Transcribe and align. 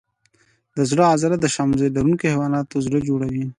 د 0.75 0.77
زړه 0.89 1.03
عضله 1.13 1.35
د 1.41 1.45
شمزۍ 1.55 1.89
لرونکو 1.95 2.23
حیواناتو 2.31 2.83
زړه 2.85 2.99
جوړوي. 3.07 3.45